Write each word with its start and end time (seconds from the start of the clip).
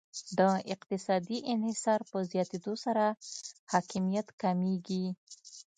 د 0.37 0.39
اقتصادي 0.73 1.37
انحصار 1.53 1.99
په 2.09 2.17
زیاتیدو 2.31 2.73
سره 2.85 3.05
حاکمیت 3.71 4.27
کمیږي 4.41 5.05